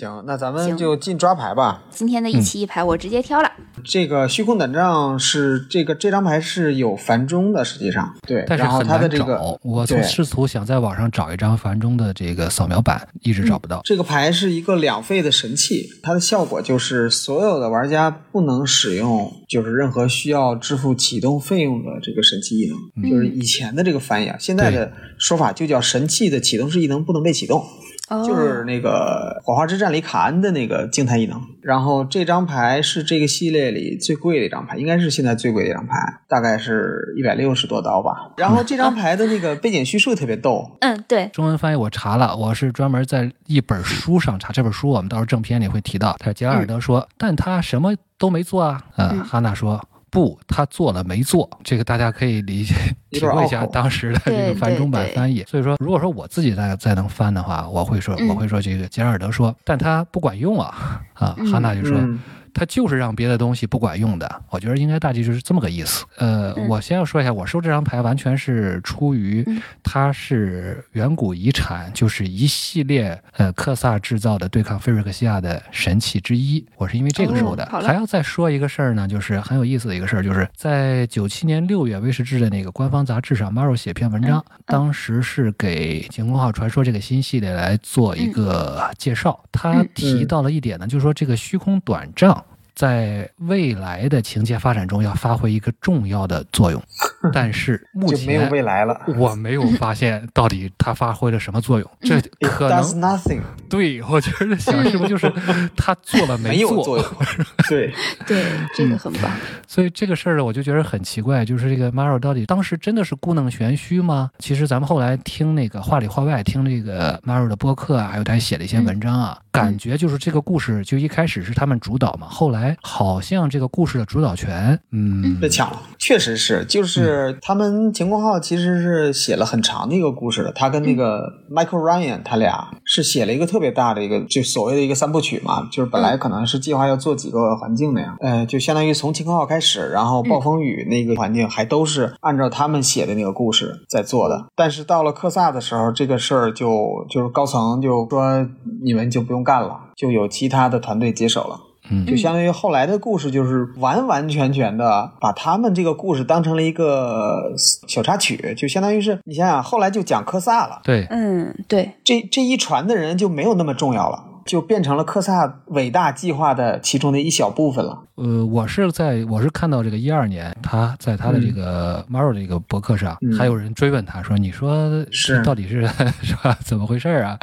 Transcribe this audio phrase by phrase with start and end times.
[0.00, 1.82] 行，那咱们就进抓牌吧。
[1.90, 3.52] 今天的一期一牌我直接挑了，
[3.84, 8.98] 这个虚空胆杖是这个这张牌是有繁中的，实际上对，但是然后很难找。
[8.98, 13.82] 它的这个我从试图想在网上找一张繁中的这个扫描版，一直找不到。
[13.84, 27.62] 这个牌是一个两费的神器，它的效果就是所有的玩家不能使用，就是任何需要支付启动费用的这个神器异能，就是以前的这个翻译啊，现在的说法就叫神器的启动式异能不能被启动。
[28.10, 31.40] 哦，就是那个火花之战里卡恩的那个静态异能。
[31.62, 35.94] 然后这张牌是这个系列里最贵的一张牌，应该是现在最贵的一张牌，
[36.28, 38.32] 大概是一百六十多刀吧。
[38.36, 44.52] 然后这张牌的那个背景叙述特别逗，嗯，对，中文翻译我查了，我是专门在一本书上查。
[44.52, 46.16] 这本书我们到时候正片里会提到。
[46.18, 48.82] 他杰拉尔德说，但他什么都没做啊。
[48.96, 49.80] 呃，嗯哈娜说。
[50.10, 51.48] 不，他做了没做？
[51.62, 52.74] 这个大家可以理解、
[53.10, 55.44] 体会一下当时的这个繁中版翻译。
[55.46, 61.34] 所以说，如果说我自己再再能翻的话，我会说，嗯我会说这个杰拉尔德说，但他不管用啊啊！
[61.38, 62.20] 嗯哈娜就说，嗯
[62.52, 64.42] 它就是让别的东西不管用的。
[64.50, 66.04] 我觉得应该大致就是这么个意思。
[66.16, 76.64] 呃，嗯我先要说一下，我收这张牌完全是出于嗯它是远古遗产，就是一系列呃克萨制造的对抗菲瑞克西亚的神器之一。
[76.76, 77.66] 我是因为这个收的。
[77.66, 89.42] 还要再说一个事儿呢，就是很有意思的一个事儿，就是在九七年六月威士忌的那个官方杂志上，Maro 写篇文章，嗯当时是给《晴空号传说》这个新系列来做一个介绍。
[89.50, 92.39] 他提到了一点呢，就是说这个虚空短杖。
[92.74, 96.82] 在未来的情节发展中要发挥一个重要的作用，
[97.32, 99.00] 但是目就没有前未来了。
[99.16, 101.90] 我没有发现到底它发挥了什么作用。
[102.00, 103.40] 这可 does 能 nothing，
[103.70, 105.32] 对我觉得想是不是就是
[105.74, 106.84] 他做了没有做？
[106.84, 107.06] 作用。
[107.68, 107.94] 对，
[108.26, 109.30] 对，这个很棒。
[109.66, 114.30] 所以这个事儿呢，我就觉得很奇怪，就是这个 Maro 到底当时真的是故弄玄虚吗？
[114.40, 148.48] 其实咱们后来听那个话里话外听这个 Maro 的播客啊，还有他写的一些文章啊，感觉就是这个故事就一开始是他们主导嘛，后来好像这个故事的主导权，嗯，被抢了，确实是，就是他们晴空号其实是写了很长的一个故事的，他跟那个 Michael Ryan 他俩是写了一个特别大的一个，就所谓的一个三部曲嘛，就是本来可能是计划要做几个环境那样，呃，就相当于从晴空号开始，然后暴风雨那个环境还都是按照他们写的那个故事在做的，但是到了克萨的时候，这个事儿就就是高层就说
[148.82, 151.60] 你们就不用干了，就有其他的团队接手了。
[151.90, 152.06] 嗯。
[152.06, 157.52] 就相当于后来的故事，就是完完全全的把他们这个故事当成了一个
[157.86, 168.04] 小插曲，就相当于是你想想，后来就讲科萨了，对，嗯，对，这这一船的人就没有那么重要了，就变成了科萨伟大计划的其中的一小部分了。
[168.16, 175.86] 呃，我是在我是看到这个一二年，他在他的这个 Maro 这个博客上，嗯还有人追问他说：“你说是到底是
[176.22, 176.56] 是吧？
[176.62, 177.38] 怎么回事啊？”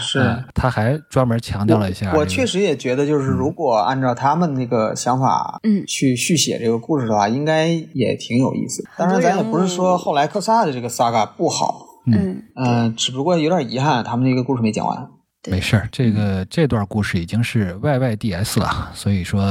[0.00, 8.82] 是呃他还专门强调了一下、这个我确实也觉得，就是如果按照他们那个想法，嗯去续写这个故事的话，应该也挺有意思。
[8.96, 15.08] 当然，咱也不是说后来科萨的这个 saga 不好，嗯，嗯、只不过有点遗憾，他们那个故事没讲完。
[15.42, 19.42] 对没事儿，这个这段故事已经是 YYDS 了，所以说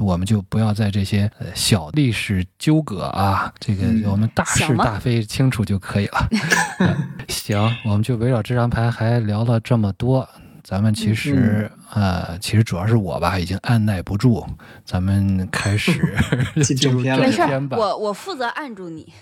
[0.00, 6.28] 我们就不要在这些呃小历史纠葛啊，这个嗯我们大是大非清楚就可以了。
[6.80, 6.96] 嗯
[7.28, 10.28] 行，我们就围绕这张牌还聊了这么多。
[10.64, 14.46] 咱们其实，呃，其实主要是我吧，已经按耐不住，
[14.84, 15.92] 咱们开始
[16.62, 17.76] 进正片了入没事儿片，吧。
[17.76, 19.12] 我我负责按住你。